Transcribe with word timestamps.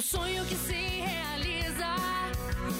O 0.00 0.02
sonho 0.02 0.42
que 0.46 0.56
se 0.56 0.72
realiza. 0.72 1.94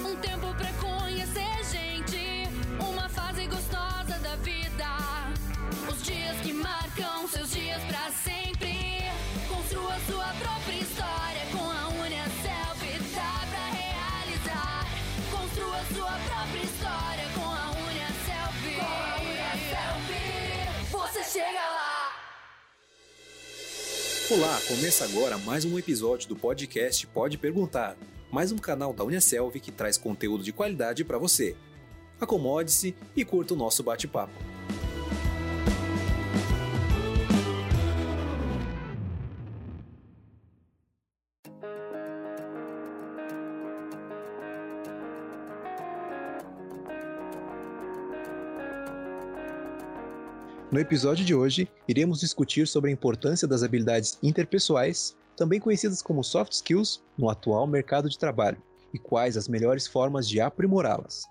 Um 0.09 0.17
tempo 0.17 0.55
pra 0.55 0.73
conhecer 0.73 1.63
gente. 1.71 2.49
Uma 2.83 3.11
fase 3.11 3.47
gostosa 3.47 4.19
da 4.23 4.37
vida. 4.37 4.87
Os 5.87 6.03
dias 6.03 6.41
que 6.41 6.55
marcam 6.55 7.29
seus 7.29 7.51
dias 7.51 7.60
Olá, 24.31 24.61
começa 24.69 25.05
agora 25.05 25.37
mais 25.39 25.65
um 25.65 25.77
episódio 25.77 26.29
do 26.29 26.37
podcast 26.37 27.05
Pode 27.09 27.37
Perguntar, 27.37 27.97
mais 28.31 28.53
um 28.53 28.59
canal 28.59 28.93
da 28.93 29.03
Unicelv 29.03 29.59
que 29.59 29.73
traz 29.73 29.99
conteúdo 29.99 30.45
de 30.45 30.53
qualidade 30.53 31.05
para 31.05 31.19
você. 31.19 31.57
Acomode-se 32.21 32.95
e 33.17 33.25
curta 33.25 33.55
o 33.55 33.57
nosso 33.57 33.83
bate-papo. 33.83 34.33
No 50.73 50.79
episódio 50.79 51.25
de 51.25 51.35
hoje, 51.35 51.69
iremos 51.89 52.21
discutir 52.21 52.69
sobre 52.69 52.91
a 52.91 52.93
importância 52.93 53.49
das 53.49 53.65
habilidades 53.65 54.17
interpessoais, 54.23 55.17
também 55.37 55.59
conhecidas 55.59 56.01
como 56.01 56.23
soft 56.23 56.53
skills, 56.53 57.03
no 57.19 57.29
atual 57.29 57.67
mercado 57.67 58.09
de 58.09 58.17
trabalho, 58.17 58.63
e 58.95 58.99
quais 58.99 59.37
as 59.37 59.49
melhores 59.49 59.89
formas 59.89 60.29
de 60.29 60.41
aprimorá-las. 60.41 61.25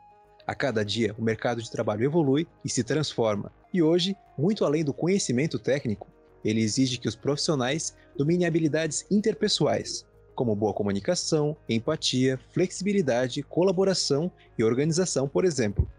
A 0.46 0.54
cada 0.54 0.84
dia, 0.84 1.16
o 1.18 1.24
mercado 1.24 1.62
de 1.62 1.72
trabalho 1.72 2.04
evolui 2.04 2.46
e 2.66 2.70
se 2.70 2.84
transforma, 2.84 3.50
e 3.74 3.82
hoje, 3.82 4.14
muito 4.38 4.66
além 4.66 4.84
do 4.84 4.94
conhecimento 4.94 5.58
técnico, 5.58 6.10
ele 6.44 6.62
exige 6.62 6.98
que 6.98 7.08
os 7.08 7.16
profissionais 7.16 7.96
dominem 8.18 8.46
habilidades 8.46 9.06
interpessoais, 9.10 10.06
como 10.36 10.54
boa 10.54 10.74
comunicação, 10.74 11.56
empatia, 11.70 12.38
flexibilidade, 12.52 13.42
colaboração 13.44 14.30
e 14.58 14.66
organização, 14.66 15.30
por 15.30 15.46
exemplo. 15.46 15.90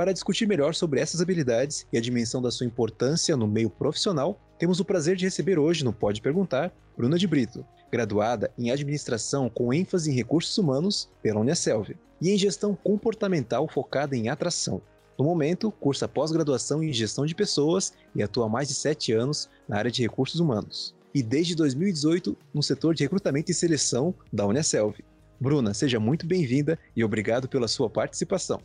Para 0.00 0.14
discutir 0.14 0.48
melhor 0.48 0.74
sobre 0.74 0.98
essas 0.98 1.20
habilidades 1.20 1.86
e 1.92 1.98
a 1.98 2.00
dimensão 2.00 2.40
da 2.40 2.50
sua 2.50 2.64
importância 2.64 3.36
no 3.36 3.46
meio 3.46 3.68
profissional, 3.68 4.40
temos 4.58 4.80
o 4.80 4.84
prazer 4.84 5.14
de 5.14 5.26
receber 5.26 5.58
hoje 5.58 5.84
no 5.84 5.92
Pode 5.92 6.22
Perguntar 6.22 6.72
Bruna 6.96 7.18
de 7.18 7.26
Brito, 7.26 7.66
graduada 7.92 8.50
em 8.56 8.70
Administração 8.70 9.50
com 9.50 9.74
ênfase 9.74 10.10
em 10.10 10.14
Recursos 10.14 10.56
Humanos 10.56 11.10
pela 11.22 11.40
Unicelv 11.40 11.90
e 12.18 12.30
em 12.30 12.38
Gestão 12.38 12.74
Comportamental 12.74 13.68
focada 13.68 14.16
em 14.16 14.30
atração. 14.30 14.80
No 15.18 15.24
momento, 15.26 15.70
cursa 15.70 16.08
pós-graduação 16.08 16.82
em 16.82 16.90
Gestão 16.94 17.26
de 17.26 17.34
Pessoas 17.34 17.92
e 18.14 18.22
atua 18.22 18.46
há 18.46 18.48
mais 18.48 18.68
de 18.68 18.74
sete 18.74 19.12
anos 19.12 19.50
na 19.68 19.76
área 19.76 19.90
de 19.90 20.00
Recursos 20.00 20.40
Humanos. 20.40 20.94
E 21.14 21.22
desde 21.22 21.54
2018 21.54 22.34
no 22.54 22.62
setor 22.62 22.94
de 22.94 23.02
recrutamento 23.02 23.50
e 23.50 23.54
seleção 23.54 24.14
da 24.32 24.46
Unicelv. 24.46 24.94
Bruna, 25.38 25.74
seja 25.74 26.00
muito 26.00 26.26
bem-vinda 26.26 26.78
e 26.96 27.04
obrigado 27.04 27.46
pela 27.50 27.68
sua 27.68 27.90
participação. 27.90 28.62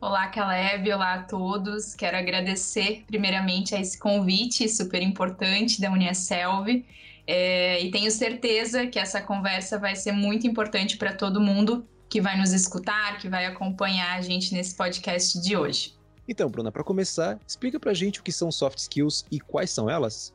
Olá, 0.00 0.28
Caleb, 0.28 0.92
olá 0.92 1.14
a 1.14 1.22
todos. 1.24 1.92
Quero 1.92 2.16
agradecer 2.16 3.02
primeiramente 3.08 3.74
a 3.74 3.80
esse 3.80 3.98
convite 3.98 4.68
super 4.68 5.02
importante 5.02 5.80
da 5.80 5.90
Unicelv 5.90 6.84
é, 7.26 7.82
e 7.82 7.90
tenho 7.90 8.08
certeza 8.08 8.86
que 8.86 8.96
essa 8.96 9.20
conversa 9.20 9.76
vai 9.76 9.96
ser 9.96 10.12
muito 10.12 10.46
importante 10.46 10.96
para 10.96 11.12
todo 11.12 11.40
mundo 11.40 11.84
que 12.08 12.20
vai 12.20 12.38
nos 12.38 12.52
escutar, 12.52 13.18
que 13.18 13.28
vai 13.28 13.44
acompanhar 13.46 14.16
a 14.16 14.22
gente 14.22 14.54
nesse 14.54 14.76
podcast 14.76 15.40
de 15.40 15.56
hoje. 15.56 15.94
Então, 16.28 16.48
Bruna, 16.48 16.70
para 16.70 16.84
começar, 16.84 17.36
explica 17.44 17.80
para 17.80 17.90
a 17.90 17.94
gente 17.94 18.20
o 18.20 18.22
que 18.22 18.30
são 18.30 18.52
soft 18.52 18.78
skills 18.78 19.24
e 19.32 19.40
quais 19.40 19.70
são 19.70 19.90
elas. 19.90 20.32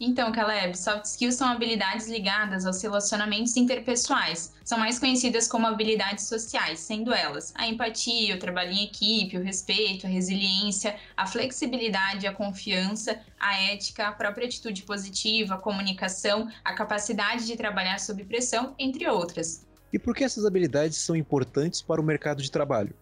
Então, 0.00 0.32
Caleb, 0.32 0.76
soft 0.76 1.04
skills 1.04 1.36
são 1.36 1.48
habilidades 1.48 2.08
ligadas 2.08 2.66
aos 2.66 2.82
relacionamentos 2.82 3.56
interpessoais. 3.56 4.52
São 4.64 4.78
mais 4.78 4.98
conhecidas 4.98 5.46
como 5.46 5.66
habilidades 5.66 6.24
sociais, 6.26 6.80
sendo 6.80 7.12
elas 7.12 7.52
a 7.54 7.66
empatia, 7.66 8.34
o 8.34 8.38
trabalho 8.38 8.72
em 8.72 8.84
equipe, 8.84 9.38
o 9.38 9.42
respeito, 9.42 10.06
a 10.06 10.10
resiliência, 10.10 10.96
a 11.16 11.26
flexibilidade, 11.26 12.26
a 12.26 12.32
confiança, 12.32 13.20
a 13.38 13.62
ética, 13.62 14.08
a 14.08 14.12
própria 14.12 14.46
atitude 14.46 14.82
positiva, 14.82 15.54
a 15.54 15.58
comunicação, 15.58 16.48
a 16.64 16.74
capacidade 16.74 17.46
de 17.46 17.56
trabalhar 17.56 18.00
sob 18.00 18.24
pressão, 18.24 18.74
entre 18.78 19.08
outras. 19.08 19.64
E 19.92 19.98
por 19.98 20.14
que 20.14 20.24
essas 20.24 20.44
habilidades 20.44 20.98
são 20.98 21.14
importantes 21.14 21.80
para 21.80 22.00
o 22.00 22.04
mercado 22.04 22.42
de 22.42 22.50
trabalho? 22.50 22.94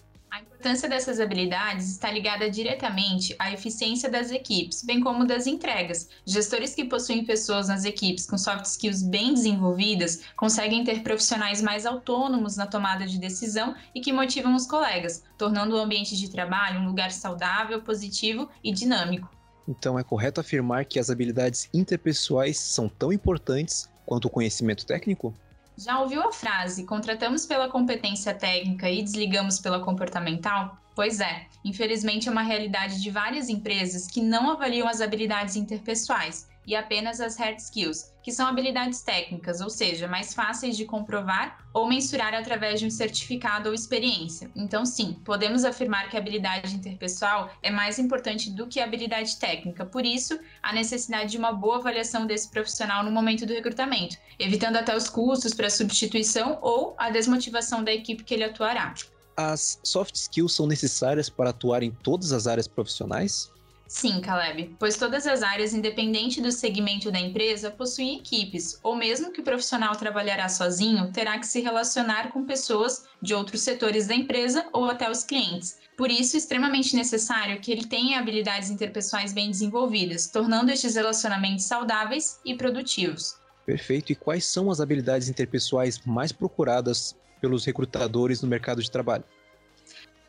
Importância 0.62 0.88
dessas 0.88 1.18
habilidades 1.18 1.90
está 1.90 2.08
ligada 2.08 2.48
diretamente 2.48 3.34
à 3.36 3.52
eficiência 3.52 4.08
das 4.08 4.30
equipes, 4.30 4.84
bem 4.84 5.00
como 5.00 5.26
das 5.26 5.48
entregas. 5.48 6.08
Gestores 6.24 6.72
que 6.72 6.84
possuem 6.84 7.24
pessoas 7.24 7.66
nas 7.66 7.84
equipes 7.84 8.26
com 8.26 8.38
soft 8.38 8.66
skills 8.66 9.02
bem 9.02 9.34
desenvolvidas 9.34 10.22
conseguem 10.36 10.84
ter 10.84 11.02
profissionais 11.02 11.60
mais 11.60 11.84
autônomos 11.84 12.56
na 12.56 12.64
tomada 12.64 13.04
de 13.04 13.18
decisão 13.18 13.74
e 13.92 14.00
que 14.00 14.12
motivam 14.12 14.54
os 14.54 14.64
colegas, 14.64 15.24
tornando 15.36 15.74
o 15.74 15.80
ambiente 15.80 16.16
de 16.16 16.30
trabalho 16.30 16.78
um 16.78 16.86
lugar 16.86 17.10
saudável, 17.10 17.82
positivo 17.82 18.48
e 18.62 18.70
dinâmico. 18.70 19.28
Então 19.66 19.98
é 19.98 20.04
correto 20.04 20.40
afirmar 20.40 20.84
que 20.84 21.00
as 21.00 21.10
habilidades 21.10 21.68
interpessoais 21.74 22.56
são 22.56 22.88
tão 22.88 23.12
importantes 23.12 23.90
quanto 24.06 24.26
o 24.26 24.30
conhecimento 24.30 24.86
técnico? 24.86 25.34
Já 25.76 26.00
ouviu 26.00 26.22
a 26.22 26.32
frase 26.32 26.84
contratamos 26.84 27.46
pela 27.46 27.68
competência 27.68 28.34
técnica 28.34 28.90
e 28.90 29.02
desligamos 29.02 29.58
pela 29.58 29.80
comportamental? 29.80 30.76
Pois 30.94 31.20
é, 31.20 31.46
infelizmente 31.64 32.28
é 32.28 32.32
uma 32.32 32.42
realidade 32.42 33.00
de 33.00 33.10
várias 33.10 33.48
empresas 33.48 34.06
que 34.06 34.20
não 34.20 34.50
avaliam 34.50 34.86
as 34.86 35.00
habilidades 35.00 35.56
interpessoais 35.56 36.46
e 36.66 36.76
apenas 36.76 37.20
as 37.20 37.36
hard 37.36 37.58
skills, 37.58 38.12
que 38.22 38.30
são 38.30 38.46
habilidades 38.46 39.02
técnicas, 39.02 39.60
ou 39.60 39.68
seja, 39.68 40.06
mais 40.06 40.32
fáceis 40.32 40.76
de 40.76 40.84
comprovar 40.84 41.58
ou 41.74 41.88
mensurar 41.88 42.34
através 42.34 42.78
de 42.78 42.86
um 42.86 42.90
certificado 42.90 43.68
ou 43.68 43.74
experiência. 43.74 44.50
Então, 44.54 44.86
sim, 44.86 45.16
podemos 45.24 45.64
afirmar 45.64 46.08
que 46.08 46.16
a 46.16 46.20
habilidade 46.20 46.74
interpessoal 46.74 47.50
é 47.62 47.70
mais 47.70 47.98
importante 47.98 48.50
do 48.50 48.66
que 48.66 48.80
a 48.80 48.84
habilidade 48.84 49.36
técnica. 49.36 49.84
Por 49.84 50.04
isso, 50.04 50.38
a 50.62 50.72
necessidade 50.72 51.32
de 51.32 51.38
uma 51.38 51.52
boa 51.52 51.76
avaliação 51.76 52.26
desse 52.26 52.50
profissional 52.50 53.02
no 53.02 53.10
momento 53.10 53.44
do 53.44 53.52
recrutamento, 53.52 54.16
evitando 54.38 54.76
até 54.76 54.96
os 54.96 55.08
custos 55.08 55.54
para 55.54 55.68
substituição 55.68 56.58
ou 56.62 56.94
a 56.98 57.10
desmotivação 57.10 57.82
da 57.82 57.92
equipe 57.92 58.22
que 58.22 58.34
ele 58.34 58.44
atuará. 58.44 58.94
As 59.36 59.80
soft 59.82 60.14
skills 60.14 60.54
são 60.54 60.66
necessárias 60.66 61.28
para 61.28 61.50
atuar 61.50 61.82
em 61.82 61.90
todas 61.90 62.32
as 62.32 62.46
áreas 62.46 62.68
profissionais? 62.68 63.50
Sim, 63.92 64.22
Caleb, 64.22 64.74
pois 64.78 64.96
todas 64.96 65.26
as 65.26 65.42
áreas, 65.42 65.74
independente 65.74 66.40
do 66.40 66.50
segmento 66.50 67.10
da 67.12 67.20
empresa, 67.20 67.70
possuem 67.70 68.16
equipes, 68.16 68.80
ou 68.82 68.96
mesmo 68.96 69.30
que 69.30 69.42
o 69.42 69.44
profissional 69.44 69.94
trabalhará 69.94 70.48
sozinho, 70.48 71.12
terá 71.12 71.38
que 71.38 71.46
se 71.46 71.60
relacionar 71.60 72.32
com 72.32 72.46
pessoas 72.46 73.04
de 73.20 73.34
outros 73.34 73.60
setores 73.60 74.06
da 74.06 74.14
empresa 74.14 74.66
ou 74.72 74.86
até 74.86 75.10
os 75.10 75.22
clientes. 75.22 75.76
Por 75.94 76.10
isso, 76.10 76.36
é 76.36 76.38
extremamente 76.38 76.96
necessário 76.96 77.60
que 77.60 77.70
ele 77.70 77.84
tenha 77.84 78.18
habilidades 78.18 78.70
interpessoais 78.70 79.34
bem 79.34 79.50
desenvolvidas, 79.50 80.26
tornando 80.26 80.72
estes 80.72 80.94
relacionamentos 80.94 81.66
saudáveis 81.66 82.40
e 82.46 82.54
produtivos. 82.54 83.36
Perfeito. 83.66 84.10
E 84.10 84.14
quais 84.16 84.46
são 84.46 84.70
as 84.70 84.80
habilidades 84.80 85.28
interpessoais 85.28 86.00
mais 86.06 86.32
procuradas 86.32 87.14
pelos 87.42 87.66
recrutadores 87.66 88.40
no 88.40 88.48
mercado 88.48 88.82
de 88.82 88.90
trabalho? 88.90 89.24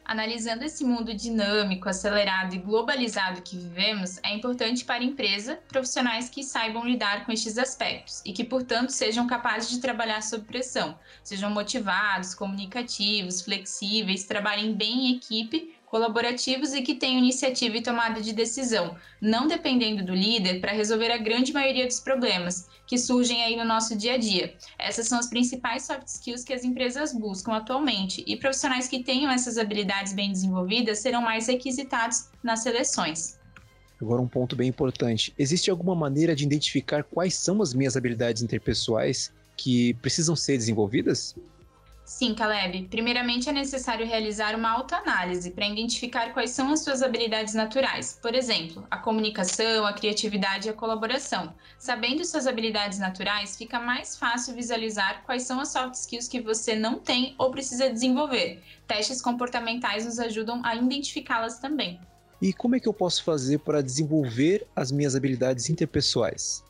Analisando 0.05 0.65
esse 0.65 0.83
mundo 0.83 1.13
dinâmico, 1.13 1.87
acelerado 1.87 2.53
e 2.53 2.59
globalizado 2.59 3.41
que 3.41 3.57
vivemos, 3.57 4.19
é 4.21 4.33
importante 4.33 4.83
para 4.83 5.01
a 5.01 5.05
empresa 5.05 5.59
profissionais 5.67 6.29
que 6.29 6.43
saibam 6.43 6.85
lidar 6.85 7.25
com 7.25 7.31
estes 7.31 7.57
aspectos 7.57 8.21
e 8.25 8.33
que, 8.33 8.43
portanto, 8.43 8.89
sejam 8.89 9.25
capazes 9.25 9.69
de 9.69 9.79
trabalhar 9.79 10.21
sob 10.21 10.45
pressão, 10.45 10.97
sejam 11.23 11.49
motivados, 11.49 12.35
comunicativos, 12.35 13.41
flexíveis, 13.41 14.25
trabalhem 14.25 14.73
bem 14.73 15.07
em 15.07 15.15
equipe 15.15 15.73
colaborativos 15.93 16.73
e 16.73 16.81
que 16.81 16.95
tenham 16.95 17.19
iniciativa 17.19 17.77
e 17.77 17.83
tomada 17.83 18.19
de 18.19 18.33
decisão, 18.33 18.95
não 19.21 19.47
dependendo 19.47 20.03
do 20.03 20.15
líder 20.15 20.59
para 20.59 20.71
resolver 20.71 21.11
a 21.11 21.19
grande 21.19 21.53
maioria 21.53 21.85
dos 21.85 21.99
problemas 21.99 22.67
que 22.87 22.97
surgem 22.97 23.43
aí 23.43 23.55
no 23.55 23.63
nosso 23.63 23.95
dia 23.95 24.15
a 24.15 24.17
dia. 24.17 24.55
Essas 24.79 25.07
são 25.07 25.19
as 25.19 25.29
principais 25.29 25.83
soft 25.85 26.07
skills 26.07 26.43
que 26.43 26.51
as 26.51 26.63
empresas 26.63 27.13
buscam 27.13 27.53
atualmente 27.53 28.23
e 28.25 28.35
profissionais 28.35 28.87
que 28.87 29.03
tenham 29.03 29.31
essas 29.31 29.59
habilidades 29.59 30.13
bem 30.13 30.31
desenvolvidas 30.31 30.97
serão 30.97 31.21
mais 31.21 31.45
requisitados 31.45 32.27
nas 32.41 32.63
seleções. 32.63 33.37
Agora 34.01 34.19
um 34.19 34.27
ponto 34.27 34.55
bem 34.55 34.69
importante. 34.69 35.31
Existe 35.37 35.69
alguma 35.69 35.93
maneira 35.93 36.35
de 36.35 36.43
identificar 36.43 37.03
quais 37.03 37.35
são 37.35 37.61
as 37.61 37.71
minhas 37.71 37.95
habilidades 37.95 38.41
interpessoais 38.41 39.31
que 39.55 39.93
precisam 40.01 40.35
ser 40.35 40.57
desenvolvidas? 40.57 41.35
Sim, 42.05 42.35
Caleb. 42.35 42.87
Primeiramente, 42.89 43.49
é 43.49 43.53
necessário 43.53 44.05
realizar 44.05 44.55
uma 44.55 44.71
autoanálise 44.71 45.51
para 45.51 45.65
identificar 45.65 46.33
quais 46.33 46.51
são 46.51 46.71
as 46.71 46.81
suas 46.81 47.01
habilidades 47.01 47.53
naturais. 47.53 48.19
Por 48.21 48.35
exemplo, 48.35 48.85
a 48.91 48.97
comunicação, 48.97 49.85
a 49.85 49.93
criatividade 49.93 50.67
e 50.67 50.71
a 50.71 50.73
colaboração. 50.73 51.55
Sabendo 51.79 52.25
suas 52.25 52.45
habilidades 52.45 52.99
naturais, 52.99 53.55
fica 53.55 53.79
mais 53.79 54.17
fácil 54.17 54.53
visualizar 54.53 55.23
quais 55.25 55.43
são 55.43 55.61
as 55.61 55.69
soft 55.69 55.95
skills 55.95 56.27
que 56.27 56.41
você 56.41 56.75
não 56.75 56.99
tem 56.99 57.35
ou 57.37 57.51
precisa 57.51 57.89
desenvolver. 57.89 58.61
Testes 58.85 59.21
comportamentais 59.21 60.05
nos 60.05 60.19
ajudam 60.19 60.61
a 60.65 60.75
identificá-las 60.75 61.59
também. 61.59 61.99
E 62.41 62.51
como 62.51 62.75
é 62.75 62.79
que 62.81 62.87
eu 62.89 62.93
posso 62.93 63.23
fazer 63.23 63.59
para 63.59 63.81
desenvolver 63.81 64.67
as 64.75 64.91
minhas 64.91 65.15
habilidades 65.15 65.69
interpessoais? 65.69 66.61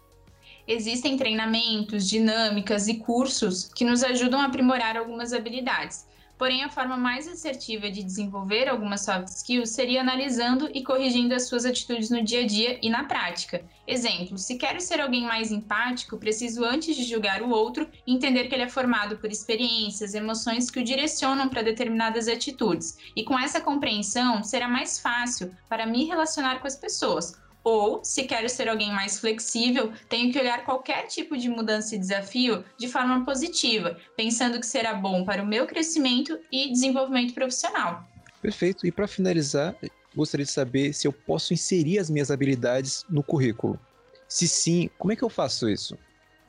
Existem 0.68 1.18
treinamentos, 1.18 2.07
dinâmicas 2.07 2.88
e 2.88 2.95
cursos 2.95 3.69
que 3.74 3.83
nos 3.83 4.04
ajudam 4.04 4.39
a 4.39 4.45
aprimorar 4.45 4.95
algumas 4.95 5.33
habilidades. 5.33 6.07
Porém, 6.38 6.63
a 6.63 6.69
forma 6.69 6.98
mais 6.98 7.27
assertiva 7.27 7.92
de 7.92 8.01
desenvolver 8.01 8.68
algumas 8.68 9.01
soft 9.01 9.27
skills 9.27 9.69
seria 9.69 10.01
analisando 10.01 10.69
e 10.74 10.83
corrigindo 10.83 11.33
as 11.33 11.48
suas 11.48 11.63
atitudes 11.63 12.10
no 12.10 12.24
dia 12.24 12.42
a 12.42 12.48
dia 12.48 12.80
e 12.81 12.89
na 12.89 13.04
prática. 13.04 13.63
Exemplo: 13.88 14.38
se 14.38 14.57
quero 14.57 14.81
ser 14.81 15.00
alguém 15.00 15.24
mais 15.24 15.51
empático, 15.51 16.18
preciso, 16.18 16.66
antes 16.66 16.95
de 16.95 17.04
julgar 17.04 17.42
o 17.42 17.50
outro, 17.50 17.88
entender 18.06 18.48
que 18.48 18.56
ele 18.56 18.63
é 18.63 18.69
formado 18.69 19.18
por 19.18 19.31
experiências, 19.31 20.16
emoções 20.16 20.71
que 20.71 20.80
o 20.80 20.83
direcionam 20.83 21.48
para 21.48 21.62
determinadas 21.62 22.27
atitudes. 22.27 22.98
E 23.16 23.24
com 23.24 23.38
essa 23.38 23.62
compreensão, 23.62 24.44
será 24.44 24.68
mais 24.68 25.00
fácil 25.00 25.56
para 25.69 25.86
me 25.86 26.06
relacionar 26.06 26.59
com 26.59 26.68
as 26.68 26.75
pessoas, 26.75 27.38
ou, 27.63 28.04
se 28.04 28.24
quero 28.24 28.50
ser 28.50 28.68
alguém 28.68 28.92
mais 28.92 29.19
flexível, 29.19 29.94
tenho 30.10 30.31
que 30.31 30.39
olhar 30.39 30.65
qualquer 30.65 31.07
tipo 31.07 31.38
de 31.38 31.48
mudança 31.50 31.95
e 31.95 32.00
desafio 32.00 32.63
de 32.77 32.88
forma 32.88 33.24
positiva, 33.24 33.98
pensando 34.18 34.60
que 34.60 34.65
será 34.65 34.94
bom 34.94 35.24
para 35.24 35.42
o 35.42 35.48
meu 35.48 35.65
crescimento 35.65 36.38
e 36.51 36.69
desenvolvimento 36.69 37.33
profissional. 37.33 38.06
Perfeito. 38.42 38.86
E 38.86 38.92
para 38.92 39.07
finalizar, 39.07 39.75
gostaria 40.13 40.45
de 40.45 40.51
saber 40.51 40.94
se 40.94 41.07
eu 41.07 41.13
posso 41.13 41.54
inserir 41.54 42.00
as 42.00 42.10
minhas 42.10 42.30
habilidades 42.30 43.06
no 43.10 43.24
currículo. 43.24 43.80
Se 44.27 44.48
sim, 44.48 44.89
como 44.98 45.13
é 45.13 45.16
que 45.16 45.24
eu 45.24 45.30
faço 45.30 45.69
isso? 45.69 45.98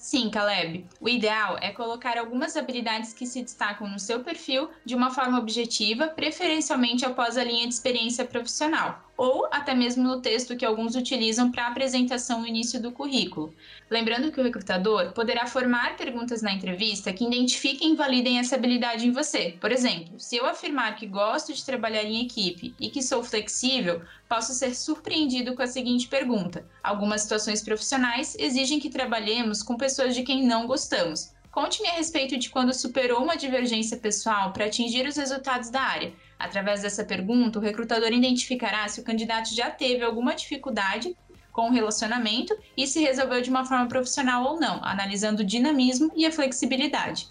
Sim, 0.05 0.29
Caleb. 0.29 0.87
O 1.01 1.09
ideal 1.09 1.57
é 1.63 1.71
colocar 1.71 2.19
algumas 2.19 2.59
habilidades 2.59 3.15
que 3.15 3.27
se 3.27 3.43
destacam 3.43 3.89
no 3.89 3.99
seu 3.99 4.23
perfil 4.23 4.69
de 4.85 4.95
uma 4.95 5.11
forma 5.11 5.39
objetiva, 5.39 6.09
preferencialmente 6.09 7.07
após 7.07 7.39
a 7.39 7.45
linha 7.45 7.67
de 7.67 7.73
experiência 7.73 8.25
profissional, 8.27 9.03
ou 9.17 9.47
até 9.51 9.75
mesmo 9.75 10.03
no 10.03 10.21
texto 10.21 10.57
que 10.57 10.65
alguns 10.65 10.97
utilizam 10.97 11.51
para 11.51 11.67
apresentação 11.67 12.41
no 12.41 12.47
início 12.47 12.81
do 12.81 12.93
currículo. 12.93 13.55
Lembrando 13.91 14.33
que 14.33 14.41
o 14.41 14.45
recrutador 14.45 15.13
poderá 15.13 15.47
formar 15.47 15.97
perguntas 15.97 16.43
na 16.43 16.53
entrevista 16.53 17.13
que 17.13 17.25
identifiquem 17.25 17.93
e 17.93 17.97
validem 17.97 18.39
essa 18.39 18.57
habilidade 18.57 19.07
em 19.07 19.13
você. 19.13 19.57
Por 19.61 19.71
exemplo, 19.71 20.19
se 20.19 20.37
eu 20.37 20.47
afirmar 20.47 20.97
que 20.97 21.07
gosto 21.07 21.53
de 21.53 21.65
trabalhar 21.65 22.03
em 22.05 22.25
equipe 22.25 22.75
e 22.81 22.91
que 22.91 23.03
sou 23.03 23.23
flexível, 23.23 24.03
posso 24.29 24.53
ser 24.53 24.75
surpreendido 24.75 25.55
com 25.55 25.63
a 25.63 25.67
seguinte 25.67 26.09
pergunta: 26.09 26.67
Algumas 26.83 27.23
situações 27.23 27.63
profissionais 27.63 28.37
exigem 28.39 28.81
que 28.81 28.91
trabalhemos 28.91 29.63
com 29.63 29.77
pessoas 29.77 30.15
de 30.15 30.23
quem 30.23 30.45
não 30.45 30.67
gostamos. 30.67 31.33
Conte-me 31.55 31.89
a 31.89 31.93
respeito 31.93 32.37
de 32.37 32.51
quando 32.51 32.75
superou 32.75 33.23
uma 33.23 33.37
divergência 33.37 33.97
pessoal 33.97 34.53
para 34.53 34.65
atingir 34.65 35.07
os 35.07 35.17
resultados 35.17 35.71
da 35.71 35.83
área. 35.83 36.13
Através 36.45 36.83
dessa 36.83 37.03
pergunta, 37.03 37.59
o 37.59 37.63
recrutador 37.63 38.13
identificará 38.13 38.87
se 38.87 39.01
o 39.01 39.03
candidato 39.03 39.55
já 39.55 39.71
teve 39.71 40.05
alguma 40.05 40.35
dificuldade 40.35 41.17
com 41.51 41.71
o 41.71 41.73
relacionamento 41.73 42.55
e 42.77 42.87
se 42.87 43.01
resolveu 43.01 43.41
de 43.41 43.49
uma 43.49 43.65
forma 43.65 43.89
profissional 43.89 44.45
ou 44.45 44.61
não, 44.61 44.85
analisando 44.85 45.41
o 45.41 45.45
dinamismo 45.45 46.13
e 46.15 46.27
a 46.27 46.31
flexibilidade. 46.31 47.29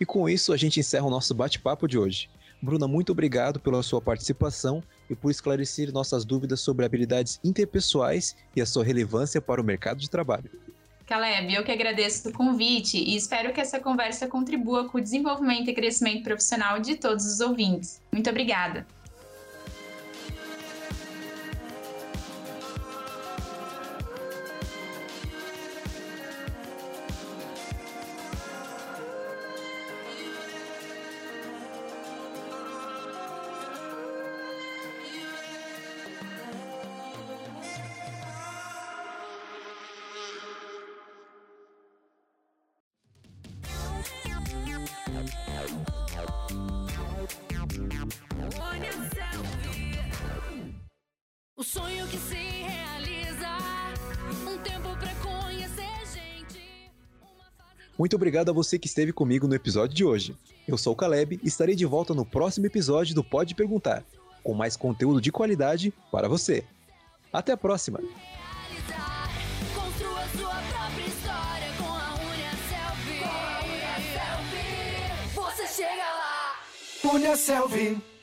E 0.00 0.04
com 0.04 0.28
isso, 0.28 0.52
a 0.52 0.56
gente 0.56 0.80
encerra 0.80 1.06
o 1.06 1.10
nosso 1.10 1.32
bate-papo 1.32 1.86
de 1.86 1.96
hoje. 1.96 2.28
Bruna, 2.60 2.88
muito 2.88 3.12
obrigado 3.12 3.60
pela 3.60 3.84
sua 3.84 4.00
participação 4.00 4.82
e 5.08 5.14
por 5.14 5.30
esclarecer 5.30 5.92
nossas 5.92 6.24
dúvidas 6.24 6.60
sobre 6.60 6.84
habilidades 6.84 7.38
interpessoais 7.44 8.34
e 8.56 8.60
a 8.60 8.66
sua 8.66 8.82
relevância 8.82 9.40
para 9.40 9.60
o 9.60 9.64
mercado 9.64 10.00
de 10.00 10.10
trabalho. 10.10 10.50
Caleb, 11.06 11.54
eu 11.54 11.62
que 11.62 11.70
agradeço 11.70 12.28
o 12.28 12.32
convite 12.32 12.96
e 12.96 13.14
espero 13.14 13.52
que 13.52 13.60
essa 13.60 13.78
conversa 13.78 14.26
contribua 14.26 14.88
com 14.88 14.98
o 14.98 15.00
desenvolvimento 15.00 15.68
e 15.68 15.74
crescimento 15.74 16.22
profissional 16.22 16.80
de 16.80 16.96
todos 16.96 17.26
os 17.26 17.40
ouvintes. 17.40 18.00
Muito 18.10 18.30
obrigada. 18.30 18.86
O 51.56 51.62
sonho 51.62 52.04
que 52.08 52.16
se 52.16 52.34
realiza, 52.34 53.46
um 54.42 54.58
tempo 54.58 54.88
pra 54.98 55.14
conhecer 55.22 56.04
gente. 56.12 56.90
Muito 57.96 58.16
obrigado 58.16 58.48
a 58.48 58.52
você 58.52 58.76
que 58.76 58.88
esteve 58.88 59.12
comigo 59.12 59.46
no 59.46 59.54
episódio 59.54 59.94
de 59.94 60.04
hoje. 60.04 60.36
Eu 60.66 60.76
sou 60.76 60.94
o 60.94 60.96
Caleb 60.96 61.38
e 61.40 61.46
estarei 61.46 61.76
de 61.76 61.86
volta 61.86 62.12
no 62.12 62.26
próximo 62.26 62.66
episódio 62.66 63.14
do 63.14 63.22
Pode 63.22 63.54
Perguntar, 63.54 64.02
com 64.42 64.52
mais 64.52 64.76
conteúdo 64.76 65.20
de 65.20 65.30
qualidade 65.30 65.94
para 66.10 66.28
você. 66.28 66.64
Até 67.32 67.52
a 67.52 67.56
próxima! 67.56 68.00
Realizar, 68.00 69.28
construa 69.76 70.26
sua 70.36 70.60
própria 70.72 71.06
história 71.06 71.72
com 71.78 71.84
a 71.84 72.14
Unia 72.14 72.50
Selfie. 72.68 73.18
Com 73.20 73.28
a 73.28 73.60
Unia 73.62 73.96
Selfie, 74.12 75.34
você 75.36 75.66
chega 75.68 76.02
lá. 76.02 77.14
Unha 77.14 77.36
Selvi. 77.36 78.13